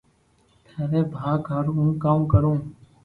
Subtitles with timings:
[0.71, 2.51] ٿاري ڀاگ ھارو ھون ڪاوُ ڪارو